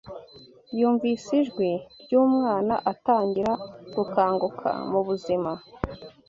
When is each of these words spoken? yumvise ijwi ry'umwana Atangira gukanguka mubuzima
yumvise 0.79 1.29
ijwi 1.41 1.69
ry'umwana 2.03 2.75
Atangira 2.91 3.53
gukanguka 3.95 4.67
mubuzima 4.91 5.51